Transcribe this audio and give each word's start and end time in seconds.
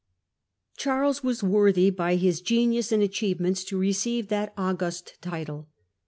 Charles 0.77 1.23
was 1.23 1.43
worthy, 1.43 1.91
by 1.91 2.15
his 2.15 2.41
genius 2.41 2.91
and 2.91 3.03
achievements, 3.03 3.63
to 3.65 3.77
receive 3.77 4.29
that 4.29 4.51
august 4.57 5.19
title. 5.21 5.69